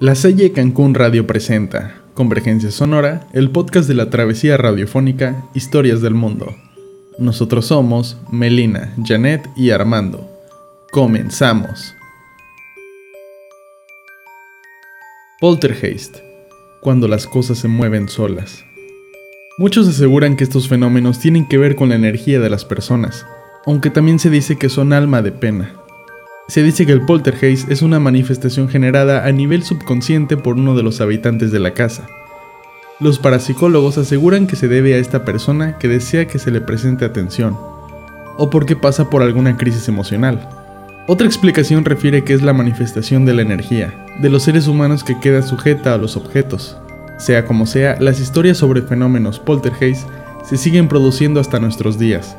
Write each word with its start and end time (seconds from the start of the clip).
La 0.00 0.14
Selle 0.14 0.50
Cancún 0.52 0.94
Radio 0.94 1.26
presenta 1.26 2.00
Convergencia 2.14 2.70
Sonora, 2.70 3.28
el 3.34 3.50
podcast 3.50 3.86
de 3.86 3.92
la 3.92 4.08
travesía 4.08 4.56
radiofónica 4.56 5.44
Historias 5.52 6.00
del 6.00 6.14
Mundo. 6.14 6.56
Nosotros 7.18 7.66
somos 7.66 8.16
Melina, 8.32 8.94
Janet 9.04 9.46
y 9.56 9.72
Armando. 9.72 10.26
Comenzamos. 10.90 11.94
Poltergeist, 15.38 16.16
cuando 16.80 17.06
las 17.06 17.26
cosas 17.26 17.58
se 17.58 17.68
mueven 17.68 18.08
solas. 18.08 18.64
Muchos 19.58 19.86
aseguran 19.86 20.36
que 20.36 20.44
estos 20.44 20.66
fenómenos 20.66 21.18
tienen 21.18 21.46
que 21.46 21.58
ver 21.58 21.76
con 21.76 21.90
la 21.90 21.96
energía 21.96 22.40
de 22.40 22.48
las 22.48 22.64
personas, 22.64 23.26
aunque 23.66 23.90
también 23.90 24.18
se 24.18 24.30
dice 24.30 24.56
que 24.56 24.70
son 24.70 24.94
alma 24.94 25.20
de 25.20 25.32
pena. 25.32 25.74
Se 26.48 26.62
dice 26.62 26.84
que 26.84 26.92
el 26.92 27.02
poltergeist 27.02 27.70
es 27.70 27.82
una 27.82 28.00
manifestación 28.00 28.68
generada 28.68 29.24
a 29.26 29.32
nivel 29.32 29.62
subconsciente 29.62 30.36
por 30.36 30.56
uno 30.56 30.74
de 30.74 30.82
los 30.82 31.00
habitantes 31.00 31.52
de 31.52 31.60
la 31.60 31.74
casa. 31.74 32.08
Los 32.98 33.18
parapsicólogos 33.18 33.98
aseguran 33.98 34.46
que 34.46 34.56
se 34.56 34.68
debe 34.68 34.94
a 34.94 34.98
esta 34.98 35.24
persona 35.24 35.78
que 35.78 35.88
desea 35.88 36.26
que 36.26 36.38
se 36.38 36.50
le 36.50 36.60
presente 36.60 37.04
atención, 37.04 37.56
o 38.36 38.50
porque 38.50 38.76
pasa 38.76 39.08
por 39.08 39.22
alguna 39.22 39.56
crisis 39.56 39.88
emocional. 39.88 40.48
Otra 41.06 41.26
explicación 41.26 41.84
refiere 41.84 42.24
que 42.24 42.34
es 42.34 42.42
la 42.42 42.52
manifestación 42.52 43.24
de 43.24 43.34
la 43.34 43.42
energía, 43.42 44.06
de 44.20 44.28
los 44.28 44.42
seres 44.42 44.66
humanos 44.66 45.02
que 45.02 45.18
queda 45.18 45.42
sujeta 45.42 45.94
a 45.94 45.98
los 45.98 46.16
objetos. 46.16 46.76
Sea 47.18 47.46
como 47.46 47.66
sea, 47.66 47.96
las 48.00 48.20
historias 48.20 48.58
sobre 48.58 48.82
fenómenos 48.82 49.38
poltergeist 49.38 50.08
se 50.44 50.56
siguen 50.56 50.88
produciendo 50.88 51.40
hasta 51.40 51.60
nuestros 51.60 51.98
días, 51.98 52.36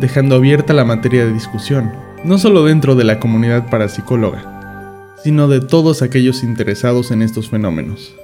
dejando 0.00 0.36
abierta 0.36 0.74
la 0.74 0.84
materia 0.84 1.24
de 1.24 1.32
discusión, 1.32 1.92
no 2.24 2.38
solo 2.38 2.64
dentro 2.64 2.94
de 2.94 3.04
la 3.04 3.20
comunidad 3.20 3.68
parapsicóloga, 3.68 5.14
sino 5.22 5.46
de 5.46 5.60
todos 5.60 6.00
aquellos 6.00 6.42
interesados 6.42 7.10
en 7.10 7.20
estos 7.20 7.50
fenómenos. 7.50 8.14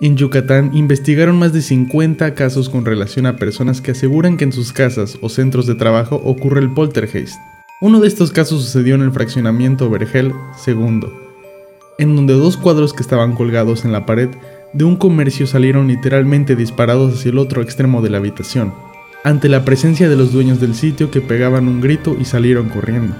En 0.00 0.16
Yucatán 0.16 0.70
investigaron 0.72 1.38
más 1.38 1.52
de 1.52 1.60
50 1.60 2.34
casos 2.34 2.68
con 2.68 2.84
relación 2.84 3.26
a 3.26 3.36
personas 3.36 3.80
que 3.80 3.90
aseguran 3.90 4.36
que 4.36 4.44
en 4.44 4.52
sus 4.52 4.72
casas 4.72 5.18
o 5.20 5.28
centros 5.28 5.66
de 5.66 5.74
trabajo 5.74 6.22
ocurre 6.24 6.60
el 6.60 6.72
poltergeist. 6.72 7.36
Uno 7.80 8.00
de 8.00 8.08
estos 8.08 8.30
casos 8.30 8.62
sucedió 8.62 8.94
en 8.94 9.02
el 9.02 9.12
fraccionamiento 9.12 9.90
Vergel 9.90 10.32
II, 10.66 11.00
en 11.98 12.16
donde 12.16 12.34
dos 12.34 12.56
cuadros 12.56 12.94
que 12.94 13.02
estaban 13.02 13.34
colgados 13.34 13.84
en 13.84 13.92
la 13.92 14.06
pared 14.06 14.28
de 14.72 14.84
un 14.84 14.96
comercio 14.96 15.46
salieron 15.46 15.88
literalmente 15.88 16.54
disparados 16.54 17.14
hacia 17.14 17.30
el 17.30 17.38
otro 17.38 17.62
extremo 17.62 18.00
de 18.00 18.10
la 18.10 18.18
habitación, 18.18 18.72
ante 19.24 19.48
la 19.48 19.64
presencia 19.64 20.08
de 20.08 20.16
los 20.16 20.32
dueños 20.32 20.60
del 20.60 20.74
sitio 20.74 21.10
que 21.10 21.20
pegaban 21.20 21.68
un 21.68 21.80
grito 21.80 22.16
y 22.18 22.24
salieron 22.24 22.68
corriendo. 22.68 23.14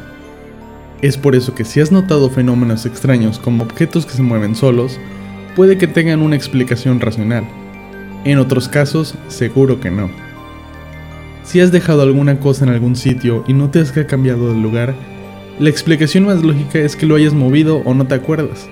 Es 1.02 1.16
por 1.16 1.34
eso 1.34 1.54
que 1.54 1.64
si 1.64 1.80
has 1.80 1.90
notado 1.90 2.28
fenómenos 2.28 2.84
extraños 2.84 3.38
como 3.38 3.64
objetos 3.64 4.04
que 4.04 4.12
se 4.12 4.22
mueven 4.22 4.54
solos, 4.54 4.98
puede 5.56 5.78
que 5.78 5.86
tengan 5.86 6.20
una 6.20 6.36
explicación 6.36 7.00
racional. 7.00 7.44
En 8.24 8.38
otros 8.38 8.68
casos, 8.68 9.14
seguro 9.28 9.80
que 9.80 9.90
no. 9.90 10.10
Si 11.42 11.60
has 11.60 11.72
dejado 11.72 12.02
alguna 12.02 12.38
cosa 12.38 12.64
en 12.64 12.70
algún 12.70 12.96
sitio 12.96 13.44
y 13.48 13.54
no 13.54 13.70
te 13.70 13.80
has 13.80 13.92
cambiado 13.92 14.52
de 14.52 14.60
lugar, 14.60 14.94
la 15.58 15.70
explicación 15.70 16.26
más 16.26 16.42
lógica 16.42 16.78
es 16.78 16.96
que 16.96 17.06
lo 17.06 17.16
hayas 17.16 17.32
movido 17.32 17.78
o 17.84 17.94
no 17.94 18.06
te 18.06 18.14
acuerdas. 18.14 18.68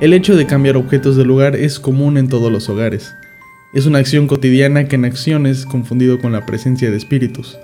El 0.00 0.12
hecho 0.14 0.36
de 0.36 0.46
cambiar 0.46 0.76
objetos 0.76 1.16
de 1.16 1.24
lugar 1.24 1.54
es 1.54 1.78
común 1.78 2.16
en 2.16 2.28
todos 2.28 2.50
los 2.50 2.68
hogares. 2.68 3.14
Es 3.72 3.86
una 3.86 3.98
acción 3.98 4.26
cotidiana 4.26 4.88
que 4.88 4.96
en 4.96 5.04
acciones 5.04 5.64
confundido 5.64 6.18
con 6.18 6.32
la 6.32 6.44
presencia 6.44 6.90
de 6.90 6.96
espíritus. 6.96 7.56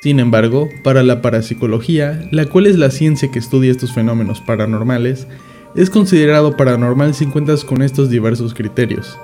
Sin 0.00 0.20
embargo, 0.20 0.68
para 0.84 1.02
la 1.02 1.22
parapsicología, 1.22 2.28
la 2.30 2.46
cual 2.46 2.66
es 2.66 2.78
la 2.78 2.90
ciencia 2.90 3.30
que 3.32 3.40
estudia 3.40 3.72
estos 3.72 3.92
fenómenos 3.92 4.40
paranormales, 4.40 5.26
es 5.74 5.90
considerado 5.90 6.56
paranormal 6.56 7.14
si 7.14 7.26
cuentas 7.26 7.64
con 7.64 7.82
estos 7.82 8.08
diversos 8.08 8.54
criterios. 8.54 9.18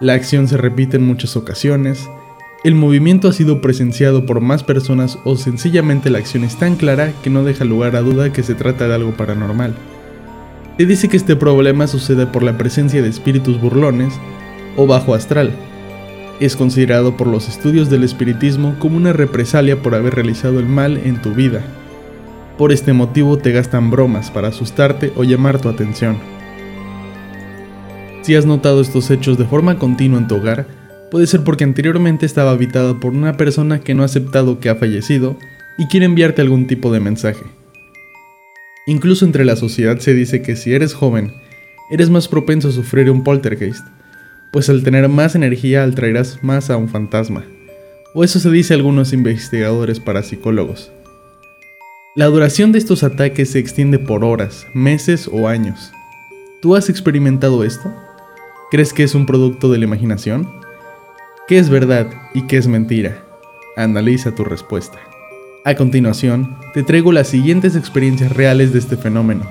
La 0.00 0.14
acción 0.14 0.48
se 0.48 0.56
repite 0.56 0.96
en 0.96 1.06
muchas 1.06 1.36
ocasiones, 1.36 2.08
el 2.64 2.74
movimiento 2.74 3.28
ha 3.28 3.32
sido 3.32 3.60
presenciado 3.60 4.26
por 4.26 4.40
más 4.40 4.64
personas 4.64 5.20
o 5.24 5.36
sencillamente 5.36 6.10
la 6.10 6.18
acción 6.18 6.42
es 6.42 6.56
tan 6.58 6.74
clara 6.74 7.12
que 7.22 7.30
no 7.30 7.44
deja 7.44 7.64
lugar 7.64 7.94
a 7.94 8.00
duda 8.00 8.32
que 8.32 8.42
se 8.42 8.56
trata 8.56 8.88
de 8.88 8.94
algo 8.94 9.12
paranormal. 9.12 9.72
Se 10.76 10.84
dice 10.84 11.08
que 11.08 11.16
este 11.16 11.36
problema 11.36 11.86
sucede 11.86 12.26
por 12.26 12.42
la 12.42 12.58
presencia 12.58 13.02
de 13.02 13.08
espíritus 13.08 13.60
burlones 13.60 14.12
o 14.76 14.88
bajo 14.88 15.14
astral, 15.14 15.52
es 16.40 16.56
considerado 16.56 17.16
por 17.16 17.26
los 17.26 17.48
estudios 17.48 17.90
del 17.90 18.04
espiritismo 18.04 18.76
como 18.78 18.96
una 18.96 19.12
represalia 19.12 19.82
por 19.82 19.94
haber 19.94 20.14
realizado 20.14 20.58
el 20.58 20.66
mal 20.66 20.98
en 20.98 21.20
tu 21.22 21.32
vida. 21.32 21.62
Por 22.58 22.72
este 22.72 22.92
motivo 22.92 23.38
te 23.38 23.52
gastan 23.52 23.90
bromas 23.90 24.30
para 24.30 24.48
asustarte 24.48 25.12
o 25.16 25.24
llamar 25.24 25.60
tu 25.60 25.68
atención. 25.68 26.18
Si 28.22 28.34
has 28.34 28.46
notado 28.46 28.80
estos 28.80 29.10
hechos 29.10 29.38
de 29.38 29.44
forma 29.44 29.78
continua 29.78 30.18
en 30.18 30.26
tu 30.26 30.36
hogar, 30.36 30.66
puede 31.10 31.26
ser 31.26 31.44
porque 31.44 31.64
anteriormente 31.64 32.26
estaba 32.26 32.50
habitado 32.50 32.98
por 32.98 33.12
una 33.12 33.36
persona 33.36 33.80
que 33.80 33.94
no 33.94 34.02
ha 34.02 34.06
aceptado 34.06 34.58
que 34.58 34.68
ha 34.68 34.74
fallecido 34.74 35.36
y 35.78 35.86
quiere 35.86 36.06
enviarte 36.06 36.42
algún 36.42 36.66
tipo 36.66 36.92
de 36.92 37.00
mensaje. 37.00 37.44
Incluso 38.86 39.24
entre 39.24 39.44
la 39.44 39.56
sociedad 39.56 39.98
se 39.98 40.14
dice 40.14 40.42
que 40.42 40.56
si 40.56 40.72
eres 40.72 40.94
joven, 40.94 41.34
eres 41.90 42.10
más 42.10 42.28
propenso 42.28 42.68
a 42.68 42.72
sufrir 42.72 43.10
un 43.10 43.22
poltergeist, 43.22 43.86
pues 44.56 44.70
al 44.70 44.82
tener 44.82 45.06
más 45.10 45.34
energía 45.34 45.84
atraerás 45.84 46.42
más 46.42 46.70
a 46.70 46.78
un 46.78 46.88
fantasma. 46.88 47.44
O 48.14 48.24
eso 48.24 48.40
se 48.40 48.50
dice 48.50 48.72
a 48.72 48.78
algunos 48.78 49.12
investigadores 49.12 50.00
parapsicólogos. 50.00 50.90
La 52.14 52.24
duración 52.24 52.72
de 52.72 52.78
estos 52.78 53.02
ataques 53.02 53.50
se 53.50 53.58
extiende 53.58 53.98
por 53.98 54.24
horas, 54.24 54.66
meses 54.72 55.28
o 55.30 55.46
años. 55.46 55.92
¿Tú 56.62 56.74
has 56.74 56.88
experimentado 56.88 57.64
esto? 57.64 57.92
¿Crees 58.70 58.94
que 58.94 59.02
es 59.02 59.14
un 59.14 59.26
producto 59.26 59.70
de 59.70 59.76
la 59.76 59.84
imaginación? 59.84 60.50
¿Qué 61.46 61.58
es 61.58 61.68
verdad 61.68 62.06
y 62.32 62.46
qué 62.46 62.56
es 62.56 62.66
mentira? 62.66 63.26
Analiza 63.76 64.34
tu 64.34 64.42
respuesta. 64.42 64.98
A 65.66 65.74
continuación, 65.74 66.56
te 66.72 66.82
traigo 66.82 67.12
las 67.12 67.28
siguientes 67.28 67.76
experiencias 67.76 68.32
reales 68.32 68.72
de 68.72 68.78
este 68.78 68.96
fenómeno. 68.96 69.44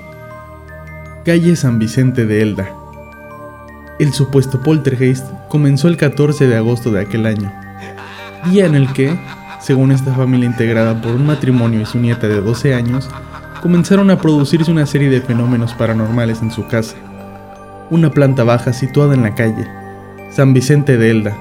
Calle 1.24 1.54
San 1.54 1.78
Vicente 1.78 2.26
de 2.26 2.42
Elda, 2.42 2.85
el 3.98 4.12
supuesto 4.12 4.60
poltergeist 4.60 5.24
comenzó 5.48 5.88
el 5.88 5.96
14 5.96 6.46
de 6.46 6.56
agosto 6.56 6.90
de 6.90 7.00
aquel 7.00 7.26
año, 7.26 7.52
día 8.50 8.66
en 8.66 8.74
el 8.74 8.92
que, 8.92 9.18
según 9.60 9.90
esta 9.90 10.12
familia 10.14 10.46
integrada 10.46 11.00
por 11.00 11.12
un 11.12 11.26
matrimonio 11.26 11.80
y 11.80 11.86
su 11.86 11.98
nieta 11.98 12.28
de 12.28 12.40
12 12.40 12.74
años, 12.74 13.08
comenzaron 13.62 14.10
a 14.10 14.20
producirse 14.20 14.70
una 14.70 14.86
serie 14.86 15.08
de 15.08 15.20
fenómenos 15.20 15.72
paranormales 15.74 16.42
en 16.42 16.50
su 16.50 16.66
casa. 16.68 16.96
Una 17.90 18.10
planta 18.10 18.44
baja 18.44 18.72
situada 18.72 19.14
en 19.14 19.22
la 19.22 19.34
calle, 19.34 19.66
San 20.30 20.52
Vicente 20.52 20.98
de 20.98 21.10
Elda. 21.10 21.36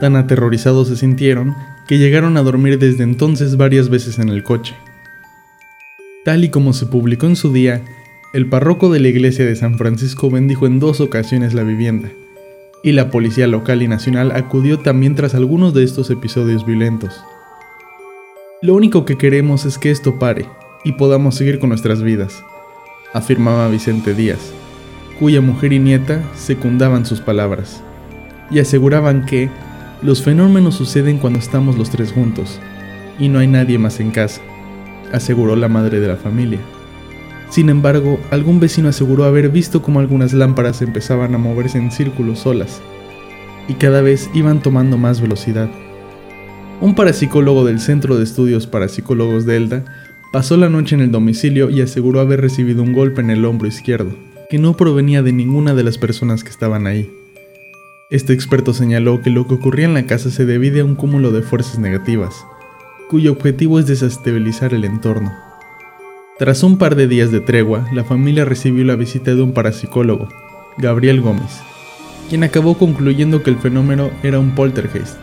Tan 0.00 0.16
aterrorizados 0.16 0.88
se 0.88 0.96
sintieron 0.96 1.54
que 1.86 1.98
llegaron 1.98 2.36
a 2.36 2.42
dormir 2.42 2.78
desde 2.78 3.04
entonces 3.04 3.56
varias 3.56 3.88
veces 3.88 4.18
en 4.18 4.30
el 4.30 4.42
coche. 4.42 4.74
Tal 6.24 6.42
y 6.42 6.48
como 6.48 6.72
se 6.72 6.86
publicó 6.86 7.26
en 7.26 7.36
su 7.36 7.52
día, 7.52 7.82
el 8.34 8.48
párroco 8.48 8.90
de 8.90 8.98
la 8.98 9.06
iglesia 9.06 9.46
de 9.46 9.54
San 9.54 9.78
Francisco 9.78 10.28
bendijo 10.28 10.66
en 10.66 10.80
dos 10.80 11.00
ocasiones 11.00 11.54
la 11.54 11.62
vivienda, 11.62 12.10
y 12.82 12.90
la 12.90 13.08
policía 13.08 13.46
local 13.46 13.80
y 13.80 13.86
nacional 13.86 14.32
acudió 14.32 14.80
también 14.80 15.14
tras 15.14 15.36
algunos 15.36 15.72
de 15.72 15.84
estos 15.84 16.10
episodios 16.10 16.66
violentos. 16.66 17.22
Lo 18.60 18.74
único 18.74 19.04
que 19.04 19.16
queremos 19.16 19.66
es 19.66 19.78
que 19.78 19.92
esto 19.92 20.18
pare 20.18 20.46
y 20.82 20.94
podamos 20.94 21.36
seguir 21.36 21.60
con 21.60 21.68
nuestras 21.68 22.02
vidas, 22.02 22.42
afirmaba 23.12 23.68
Vicente 23.68 24.14
Díaz, 24.14 24.52
cuya 25.20 25.40
mujer 25.40 25.72
y 25.72 25.78
nieta 25.78 26.20
secundaban 26.34 27.06
sus 27.06 27.20
palabras, 27.20 27.84
y 28.50 28.58
aseguraban 28.58 29.26
que 29.26 29.48
los 30.02 30.24
fenómenos 30.24 30.74
suceden 30.74 31.18
cuando 31.18 31.38
estamos 31.38 31.78
los 31.78 31.88
tres 31.88 32.10
juntos, 32.10 32.58
y 33.16 33.28
no 33.28 33.38
hay 33.38 33.46
nadie 33.46 33.78
más 33.78 34.00
en 34.00 34.10
casa, 34.10 34.40
aseguró 35.12 35.54
la 35.54 35.68
madre 35.68 36.00
de 36.00 36.08
la 36.08 36.16
familia. 36.16 36.58
Sin 37.50 37.68
embargo, 37.68 38.18
algún 38.30 38.60
vecino 38.60 38.88
aseguró 38.88 39.24
haber 39.24 39.48
visto 39.48 39.82
cómo 39.82 40.00
algunas 40.00 40.32
lámparas 40.32 40.82
empezaban 40.82 41.34
a 41.34 41.38
moverse 41.38 41.78
en 41.78 41.90
círculos 41.90 42.40
solas, 42.40 42.80
y 43.68 43.74
cada 43.74 44.02
vez 44.02 44.30
iban 44.34 44.60
tomando 44.60 44.98
más 44.98 45.20
velocidad. 45.20 45.68
Un 46.80 46.94
parapsicólogo 46.94 47.64
del 47.64 47.80
Centro 47.80 48.16
de 48.16 48.24
Estudios 48.24 48.66
Parapsicólogos 48.66 49.46
de 49.46 49.56
Elda 49.56 49.84
pasó 50.32 50.56
la 50.56 50.68
noche 50.68 50.96
en 50.96 51.00
el 51.00 51.12
domicilio 51.12 51.70
y 51.70 51.80
aseguró 51.80 52.20
haber 52.20 52.40
recibido 52.40 52.82
un 52.82 52.92
golpe 52.92 53.20
en 53.20 53.30
el 53.30 53.44
hombro 53.44 53.68
izquierdo, 53.68 54.16
que 54.50 54.58
no 54.58 54.76
provenía 54.76 55.22
de 55.22 55.32
ninguna 55.32 55.74
de 55.74 55.84
las 55.84 55.96
personas 55.96 56.42
que 56.42 56.50
estaban 56.50 56.86
ahí. 56.86 57.08
Este 58.10 58.32
experto 58.32 58.74
señaló 58.74 59.22
que 59.22 59.30
lo 59.30 59.46
que 59.46 59.54
ocurría 59.54 59.86
en 59.86 59.94
la 59.94 60.06
casa 60.06 60.30
se 60.30 60.44
debía 60.44 60.82
a 60.82 60.84
un 60.84 60.96
cúmulo 60.96 61.30
de 61.30 61.42
fuerzas 61.42 61.78
negativas, 61.78 62.44
cuyo 63.08 63.32
objetivo 63.32 63.78
es 63.78 63.86
desestabilizar 63.86 64.74
el 64.74 64.84
entorno. 64.84 65.32
Tras 66.38 66.62
un 66.62 66.78
par 66.78 66.96
de 66.96 67.06
días 67.06 67.30
de 67.30 67.40
tregua, 67.40 67.88
la 67.92 68.04
familia 68.04 68.44
recibió 68.44 68.84
la 68.84 68.96
visita 68.96 69.34
de 69.34 69.42
un 69.42 69.52
parapsicólogo, 69.52 70.28
Gabriel 70.78 71.20
Gómez, 71.20 71.60
quien 72.28 72.44
acabó 72.44 72.76
concluyendo 72.76 73.42
que 73.42 73.50
el 73.50 73.58
fenómeno 73.58 74.10
era 74.22 74.38
un 74.38 74.54
poltergeist. 74.54 75.16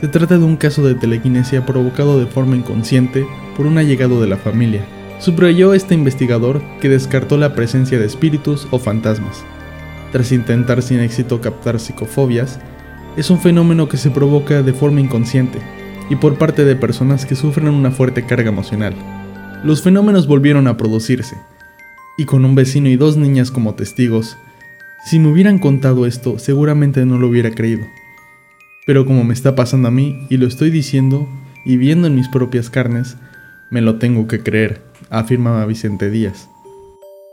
Se 0.00 0.08
trata 0.08 0.38
de 0.38 0.44
un 0.44 0.56
caso 0.56 0.84
de 0.84 0.94
telequinesia 0.94 1.66
provocado 1.66 2.18
de 2.18 2.26
forma 2.26 2.56
inconsciente 2.56 3.26
por 3.56 3.66
un 3.66 3.78
allegado 3.78 4.20
de 4.20 4.28
la 4.28 4.36
familia, 4.36 4.84
Subrayó 5.18 5.74
este 5.74 5.94
investigador 5.94 6.62
que 6.80 6.88
descartó 6.88 7.36
la 7.38 7.54
presencia 7.54 7.98
de 7.98 8.06
espíritus 8.06 8.68
o 8.70 8.78
fantasmas. 8.78 9.44
Tras 10.12 10.30
intentar 10.30 10.80
sin 10.80 11.00
éxito 11.00 11.40
captar 11.40 11.80
psicofobias, 11.80 12.60
es 13.16 13.28
un 13.28 13.40
fenómeno 13.40 13.88
que 13.88 13.96
se 13.96 14.10
provoca 14.10 14.62
de 14.62 14.72
forma 14.72 15.00
inconsciente 15.00 15.58
y 16.08 16.14
por 16.14 16.38
parte 16.38 16.64
de 16.64 16.76
personas 16.76 17.26
que 17.26 17.34
sufren 17.34 17.68
una 17.68 17.90
fuerte 17.90 18.26
carga 18.26 18.50
emocional. 18.50 18.94
Los 19.64 19.82
fenómenos 19.82 20.28
volvieron 20.28 20.68
a 20.68 20.76
producirse, 20.76 21.36
y 22.16 22.24
con 22.24 22.44
un 22.44 22.54
vecino 22.54 22.88
y 22.88 22.96
dos 22.96 23.16
niñas 23.16 23.50
como 23.50 23.74
testigos, 23.74 24.36
si 25.04 25.18
me 25.18 25.28
hubieran 25.28 25.58
contado 25.58 26.06
esto 26.06 26.38
seguramente 26.38 27.04
no 27.06 27.18
lo 27.18 27.28
hubiera 27.28 27.50
creído. 27.50 27.84
Pero 28.86 29.04
como 29.04 29.24
me 29.24 29.34
está 29.34 29.54
pasando 29.54 29.88
a 29.88 29.90
mí 29.90 30.26
y 30.28 30.36
lo 30.36 30.46
estoy 30.46 30.70
diciendo 30.70 31.28
y 31.64 31.76
viendo 31.76 32.06
en 32.06 32.14
mis 32.14 32.28
propias 32.28 32.70
carnes, 32.70 33.16
me 33.70 33.80
lo 33.80 33.96
tengo 33.96 34.28
que 34.28 34.42
creer, 34.42 34.82
afirmaba 35.10 35.66
Vicente 35.66 36.10
Díaz. 36.10 36.48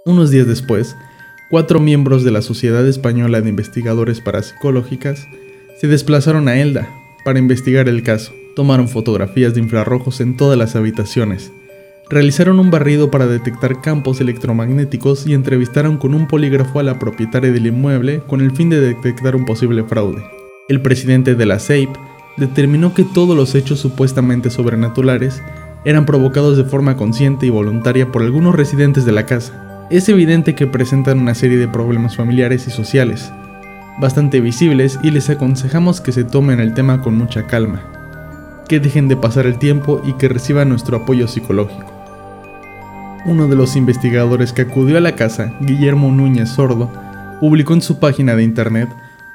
Unos 0.05 0.31
días 0.31 0.47
después, 0.47 0.95
cuatro 1.49 1.79
miembros 1.79 2.23
de 2.23 2.31
la 2.31 2.41
Sociedad 2.41 2.87
Española 2.87 3.41
de 3.41 3.49
Investigadores 3.49 4.19
Parapsicológicas 4.19 5.27
se 5.79 5.87
desplazaron 5.87 6.47
a 6.47 6.57
Elda 6.57 6.89
para 7.23 7.39
investigar 7.39 7.87
el 7.87 8.03
caso. 8.03 8.33
Tomaron 8.55 8.89
fotografías 8.89 9.53
de 9.53 9.61
infrarrojos 9.61 10.21
en 10.21 10.37
todas 10.37 10.57
las 10.57 10.75
habitaciones. 10.75 11.51
Realizaron 12.07 12.59
un 12.59 12.69
barrido 12.69 13.09
para 13.09 13.25
detectar 13.25 13.81
campos 13.81 14.21
electromagnéticos 14.21 15.25
y 15.25 15.33
entrevistaron 15.33 15.97
con 15.97 16.13
un 16.13 16.27
polígrafo 16.27 16.79
a 16.79 16.83
la 16.83 16.99
propietaria 16.99 17.51
del 17.51 17.65
inmueble 17.65 18.21
con 18.27 18.41
el 18.41 18.51
fin 18.51 18.69
de 18.69 18.79
detectar 18.79 19.35
un 19.35 19.45
posible 19.45 19.83
fraude. 19.83 20.23
El 20.69 20.81
presidente 20.81 21.33
de 21.33 21.45
la 21.47 21.57
CEIP 21.57 21.89
determinó 22.37 22.93
que 22.93 23.03
todos 23.03 23.35
los 23.35 23.55
hechos 23.55 23.79
supuestamente 23.79 24.51
sobrenaturales 24.51 25.41
eran 25.83 26.05
provocados 26.05 26.57
de 26.57 26.65
forma 26.65 26.95
consciente 26.95 27.47
y 27.47 27.49
voluntaria 27.49 28.11
por 28.11 28.21
algunos 28.21 28.53
residentes 28.53 29.03
de 29.05 29.11
la 29.11 29.25
casa. 29.25 29.87
Es 29.89 30.07
evidente 30.07 30.53
que 30.53 30.67
presentan 30.67 31.19
una 31.19 31.33
serie 31.33 31.57
de 31.57 31.67
problemas 31.67 32.15
familiares 32.15 32.67
y 32.67 32.71
sociales, 32.71 33.31
bastante 33.99 34.41
visibles 34.41 34.99
y 35.01 35.09
les 35.09 35.31
aconsejamos 35.31 36.01
que 36.01 36.11
se 36.11 36.23
tomen 36.23 36.59
el 36.59 36.75
tema 36.75 37.01
con 37.01 37.15
mucha 37.15 37.47
calma, 37.47 37.81
que 38.69 38.79
dejen 38.79 39.07
de 39.07 39.17
pasar 39.17 39.47
el 39.47 39.57
tiempo 39.57 40.01
y 40.05 40.13
que 40.13 40.27
reciban 40.27 40.69
nuestro 40.69 40.97
apoyo 40.97 41.27
psicológico. 41.27 41.94
Uno 43.27 43.47
de 43.47 43.55
los 43.55 43.75
investigadores 43.75 44.53
que 44.53 44.61
acudió 44.61 44.99
a 44.99 45.01
la 45.01 45.15
casa, 45.15 45.57
Guillermo 45.59 46.11
Núñez 46.11 46.49
Sordo, 46.49 46.91
publicó 47.39 47.73
en 47.73 47.81
su 47.81 47.99
página 47.99 48.35
de 48.35 48.43
internet 48.43 48.87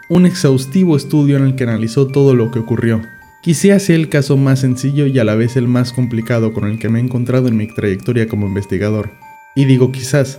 un 0.08 0.26
exhaustivo 0.26 0.96
estudio 0.96 1.36
en 1.36 1.44
el 1.44 1.56
que 1.56 1.64
analizó 1.64 2.06
todo 2.06 2.36
lo 2.36 2.52
que 2.52 2.60
ocurrió. 2.60 3.02
Quizás 3.42 3.82
sea 3.82 3.96
el 3.96 4.08
caso 4.08 4.36
más 4.36 4.60
sencillo 4.60 5.06
y 5.06 5.18
a 5.18 5.24
la 5.24 5.34
vez 5.34 5.56
el 5.56 5.66
más 5.66 5.92
complicado 5.92 6.52
con 6.52 6.68
el 6.68 6.78
que 6.78 6.88
me 6.88 7.00
he 7.00 7.02
encontrado 7.02 7.48
en 7.48 7.56
mi 7.56 7.66
trayectoria 7.66 8.28
como 8.28 8.46
investigador. 8.46 9.10
Y 9.56 9.64
digo 9.64 9.90
quizás, 9.90 10.38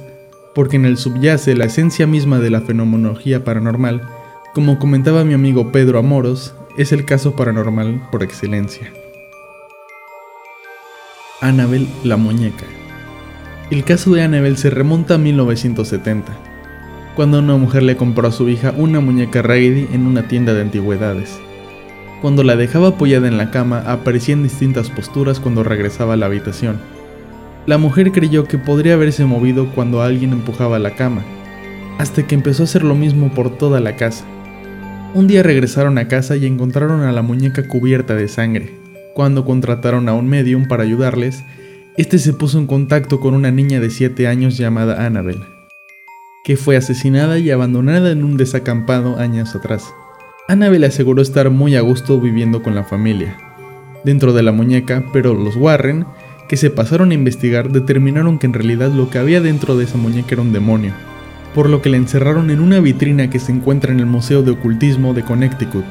porque 0.55 0.77
en 0.77 0.85
él 0.85 0.95
subyace 0.95 1.53
la 1.53 1.65
esencia 1.65 2.07
misma 2.07 2.39
de 2.39 2.51
la 2.51 2.61
fenomenología 2.61 3.43
paranormal, 3.43 4.07
como 4.53 4.79
comentaba 4.79 5.25
mi 5.25 5.33
amigo 5.33 5.73
Pedro 5.73 5.99
Amoros, 5.99 6.55
es 6.77 6.93
el 6.93 7.03
caso 7.03 7.35
paranormal 7.35 8.07
por 8.11 8.23
excelencia. 8.23 8.93
Annabel 11.41 11.89
la 12.05 12.15
muñeca. 12.15 12.65
El 13.71 13.83
caso 13.83 14.11
de 14.11 14.21
Annabel 14.21 14.57
se 14.57 14.69
remonta 14.69 15.15
a 15.15 15.17
1970, 15.17 16.31
cuando 17.15 17.39
una 17.39 17.57
mujer 17.57 17.81
le 17.83 17.95
compró 17.95 18.27
a 18.27 18.31
su 18.31 18.47
hija 18.49 18.73
una 18.77 18.99
muñeca 18.99 19.41
Raggedy 19.41 19.87
en 19.93 20.05
una 20.05 20.27
tienda 20.27 20.53
de 20.53 20.61
antigüedades. 20.61 21.39
Cuando 22.21 22.43
la 22.43 22.55
dejaba 22.55 22.89
apoyada 22.89 23.27
en 23.27 23.37
la 23.37 23.49
cama, 23.49 23.79
aparecía 23.87 24.33
en 24.33 24.43
distintas 24.43 24.91
posturas 24.91 25.39
cuando 25.39 25.63
regresaba 25.63 26.13
a 26.13 26.17
la 26.17 26.27
habitación 26.27 26.77
la 27.67 27.77
mujer 27.77 28.11
creyó 28.11 28.45
que 28.45 28.57
podría 28.57 28.95
haberse 28.95 29.23
movido 29.25 29.69
cuando 29.75 30.01
alguien 30.01 30.31
empujaba 30.31 30.79
la 30.79 30.95
cama, 30.95 31.21
hasta 31.99 32.25
que 32.25 32.33
empezó 32.33 32.63
a 32.63 32.65
hacer 32.65 32.83
lo 32.83 32.95
mismo 32.95 33.31
por 33.33 33.55
toda 33.55 33.79
la 33.79 33.95
casa. 33.95 34.25
Un 35.13 35.27
día 35.27 35.43
regresaron 35.43 35.97
a 35.99 36.07
casa 36.07 36.35
y 36.37 36.47
encontraron 36.47 37.01
a 37.01 37.11
la 37.11 37.21
muñeca 37.21 37.67
cubierta 37.67 38.15
de 38.15 38.27
sangre. 38.27 38.71
Cuando 39.13 39.45
contrataron 39.45 40.09
a 40.09 40.13
un 40.13 40.27
medium 40.27 40.67
para 40.67 40.83
ayudarles, 40.83 41.43
este 41.97 42.19
se 42.19 42.33
puso 42.33 42.57
en 42.57 42.67
contacto 42.67 43.19
con 43.19 43.33
una 43.33 43.51
niña 43.51 43.81
de 43.81 43.89
7 43.89 44.27
años 44.27 44.57
llamada 44.57 45.05
Annabel, 45.05 45.43
que 46.45 46.55
fue 46.55 46.77
asesinada 46.77 47.37
y 47.37 47.51
abandonada 47.51 48.11
en 48.11 48.23
un 48.23 48.37
desacampado 48.37 49.19
años 49.19 49.55
atrás. 49.55 49.93
Annabel 50.47 50.85
aseguró 50.85 51.21
estar 51.21 51.49
muy 51.49 51.75
a 51.75 51.81
gusto 51.81 52.19
viviendo 52.19 52.63
con 52.63 52.75
la 52.75 52.83
familia, 52.83 53.37
dentro 54.05 54.31
de 54.31 54.41
la 54.41 54.53
muñeca, 54.53 55.03
pero 55.11 55.33
los 55.33 55.57
Warren 55.57 56.05
que 56.47 56.57
se 56.57 56.69
pasaron 56.69 57.11
a 57.11 57.13
investigar 57.13 57.71
determinaron 57.71 58.39
que 58.39 58.47
en 58.47 58.53
realidad 58.53 58.91
lo 58.91 59.09
que 59.09 59.19
había 59.19 59.41
dentro 59.41 59.77
de 59.77 59.85
esa 59.85 59.97
muñeca 59.97 60.29
era 60.31 60.41
un 60.41 60.53
demonio, 60.53 60.93
por 61.53 61.69
lo 61.69 61.81
que 61.81 61.89
la 61.89 61.97
encerraron 61.97 62.51
en 62.51 62.61
una 62.61 62.79
vitrina 62.79 63.29
que 63.29 63.39
se 63.39 63.51
encuentra 63.51 63.91
en 63.91 63.99
el 63.99 64.05
Museo 64.05 64.43
de 64.43 64.51
Ocultismo 64.51 65.13
de 65.13 65.23
Connecticut. 65.23 65.85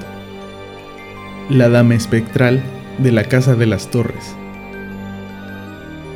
La 1.51 1.69
Dama 1.69 1.95
Espectral 1.95 2.63
de 2.99 3.13
la 3.13 3.25
Casa 3.25 3.55
de 3.55 3.67
las 3.67 3.91
Torres. 3.91 4.37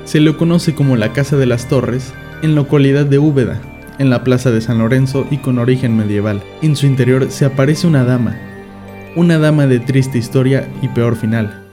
Se 0.05 0.21
le 0.21 0.37
conoce 0.37 0.75
como 0.75 0.97
la 0.97 1.13
Casa 1.13 1.37
de 1.37 1.47
las 1.47 1.69
Torres 1.69 2.13
en 2.43 2.55
localidad 2.55 3.07
de 3.07 3.19
Úbeda, 3.19 3.61
en 3.99 4.11
la 4.11 4.23
Plaza 4.23 4.51
de 4.51 4.61
San 4.61 4.79
Lorenzo 4.79 5.27
y 5.31 5.39
con 5.39 5.59
origen 5.59 5.97
medieval. 5.97 6.43
En 6.61 6.77
su 6.77 6.87
interior 6.87 7.31
se 7.31 7.47
aparece 7.47 7.87
una 7.87 8.05
dama, 8.05 8.39
una 9.17 9.39
dama 9.39 9.67
de 9.67 9.81
triste 9.81 10.19
historia 10.19 10.69
y 10.83 10.89
peor 10.89 11.17
final. 11.17 11.65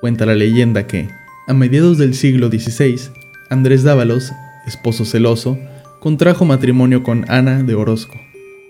Cuenta 0.00 0.26
la 0.26 0.34
leyenda 0.34 0.86
que, 0.86 1.08
a 1.48 1.54
mediados 1.54 1.96
del 1.96 2.14
siglo 2.14 2.48
XVI, 2.48 3.00
Andrés 3.48 3.84
Dávalos, 3.84 4.32
esposo 4.66 5.04
celoso, 5.04 5.58
contrajo 6.00 6.44
matrimonio 6.44 7.02
con 7.02 7.24
Ana 7.30 7.62
de 7.62 7.74
Orozco, 7.74 8.20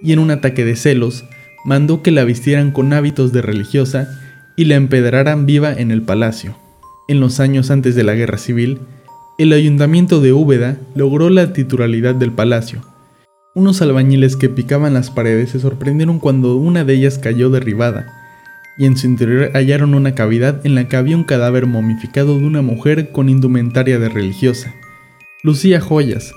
y 0.00 0.12
en 0.12 0.20
un 0.20 0.30
ataque 0.30 0.64
de 0.64 0.76
celos 0.76 1.24
mandó 1.64 2.02
que 2.02 2.12
la 2.12 2.22
vistieran 2.22 2.70
con 2.70 2.92
hábitos 2.92 3.32
de 3.32 3.42
religiosa 3.42 4.20
y 4.54 4.66
la 4.66 4.76
empedraran 4.76 5.44
viva 5.44 5.72
en 5.72 5.90
el 5.90 6.02
palacio. 6.02 6.56
En 7.08 7.20
los 7.20 7.38
años 7.38 7.70
antes 7.70 7.94
de 7.94 8.02
la 8.02 8.14
guerra 8.14 8.36
civil, 8.36 8.80
el 9.38 9.52
ayuntamiento 9.52 10.20
de 10.20 10.32
Úbeda 10.32 10.78
logró 10.96 11.30
la 11.30 11.52
titularidad 11.52 12.16
del 12.16 12.32
palacio. 12.32 12.80
Unos 13.54 13.80
albañiles 13.80 14.36
que 14.36 14.48
picaban 14.48 14.94
las 14.94 15.10
paredes 15.10 15.50
se 15.50 15.60
sorprendieron 15.60 16.18
cuando 16.18 16.56
una 16.56 16.84
de 16.84 16.94
ellas 16.94 17.18
cayó 17.18 17.48
derribada, 17.48 18.06
y 18.76 18.86
en 18.86 18.96
su 18.96 19.06
interior 19.06 19.50
hallaron 19.54 19.94
una 19.94 20.14
cavidad 20.14 20.66
en 20.66 20.74
la 20.74 20.88
que 20.88 20.96
había 20.96 21.16
un 21.16 21.24
cadáver 21.24 21.66
momificado 21.66 22.38
de 22.38 22.44
una 22.44 22.60
mujer 22.60 23.12
con 23.12 23.28
indumentaria 23.28 23.98
de 24.00 24.08
religiosa. 24.08 24.74
Lucía 25.44 25.80
joyas, 25.80 26.32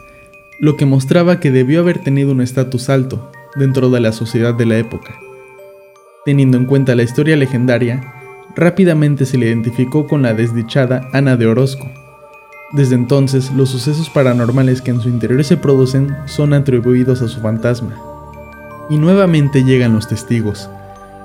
lo 0.60 0.78
que 0.78 0.86
mostraba 0.86 1.40
que 1.40 1.52
debió 1.52 1.80
haber 1.80 1.98
tenido 2.04 2.32
un 2.32 2.42
estatus 2.42 2.90
alto 2.90 3.32
dentro 3.56 3.90
de 3.90 4.02
la 4.02 4.12
sociedad 4.12 4.54
de 4.54 4.68
la 4.68 4.78
época. 4.78 5.16
Teniendo 6.26 6.58
en 6.58 6.66
cuenta 6.66 6.96
la 6.96 7.04
historia 7.04 7.36
legendaria, 7.38 8.19
rápidamente 8.56 9.26
se 9.26 9.38
le 9.38 9.48
identificó 9.48 10.08
con 10.08 10.22
la 10.22 10.34
desdichada 10.34 11.10
Ana 11.14 11.38
de 11.38 11.48
Orozco. 11.48 11.90
Desde 12.72 12.96
entonces, 12.96 13.52
los 13.52 13.70
sucesos 13.70 14.10
paranormales 14.10 14.82
que 14.82 14.92
en 14.92 15.02
su 15.02 15.10
interior 15.10 15.44
se 15.44 15.58
producen 15.58 16.16
son 16.26 16.54
atribuidos 16.54 17.22
a 17.22 17.28
su 17.28 17.40
fantasma. 17.40 17.96
Y 18.90 18.98
nuevamente 18.98 19.64
llegan 19.64 19.94
los 19.94 20.08
testigos, 20.08 20.70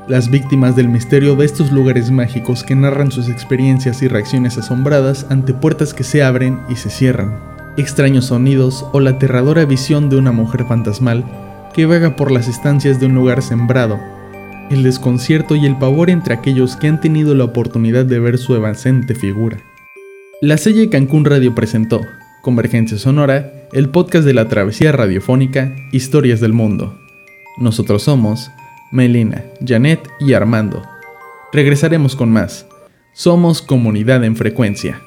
las 0.09 0.31
víctimas 0.31 0.77
del 0.77 0.89
misterio 0.89 1.35
de 1.37 1.47
estos 1.47 1.73
lugares 1.73 2.11
mágicos 2.11 2.63
que 2.63 2.75
narran 2.75 3.11
sus 3.11 3.29
experiencias 3.29 4.03
y 4.03 4.09
reacciones 4.09 4.59
asombradas 4.59 5.27
ante 5.31 5.55
puertas 5.55 5.95
que 5.95 6.05
se 6.05 6.23
abren 6.23 6.61
y 6.69 6.77
se 6.77 6.91
cierran, 6.91 7.39
extraños 7.77 8.27
sonidos 8.27 8.87
o 8.93 9.01
la 9.01 9.11
aterradora 9.11 9.65
visión 9.65 10.11
de 10.11 10.17
una 10.17 10.33
mujer 10.33 10.65
fantasmal 10.67 11.25
que 11.75 11.87
vaga 11.87 12.17
por 12.17 12.31
las 12.31 12.49
estancias 12.49 13.01
de 13.01 13.07
un 13.07 13.15
lugar 13.15 13.43
sembrado, 13.43 13.99
el 14.71 14.83
desconcierto 14.83 15.57
y 15.57 15.67
el 15.67 15.77
pavor 15.77 16.11
entre 16.11 16.35
aquellos 16.35 16.77
que 16.77 16.89
han 16.89 17.01
tenido 17.01 17.35
la 17.35 17.45
oportunidad 17.45 18.05
de 18.05 18.19
ver 18.19 18.39
su 18.39 18.55
evanescente 18.55 19.15
figura. 19.15 19.59
La 20.41 20.57
Selle 20.59 20.91
Cancún 20.91 21.25
Radio 21.25 21.55
presentó, 21.55 22.01
Convergencia 22.43 22.99
Sonora, 22.99 23.53
el 23.73 23.89
podcast 23.89 24.27
de 24.27 24.35
la 24.35 24.49
travesía 24.49 24.93
radiofónica 24.93 25.75
Historias 25.93 26.41
del 26.41 26.53
Mundo. 26.53 26.99
Nosotros 27.57 28.03
somos 28.03 28.51
Melina, 28.91 29.45
Janet 29.65 30.01
y 30.21 30.35
Armando. 30.35 30.83
Regresaremos 31.53 32.17
con 32.17 32.31
más. 32.31 32.67
Somos 33.13 33.63
comunidad 33.63 34.25
en 34.25 34.37
frecuencia. 34.37 35.01